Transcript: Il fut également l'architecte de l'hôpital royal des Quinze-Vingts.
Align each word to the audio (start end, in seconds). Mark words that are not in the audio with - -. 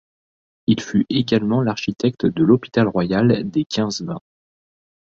Il 0.65 0.81
fut 0.81 1.05
également 1.11 1.61
l'architecte 1.61 2.25
de 2.25 2.43
l'hôpital 2.43 2.87
royal 2.87 3.47
des 3.47 3.65
Quinze-Vingts. 3.65 4.23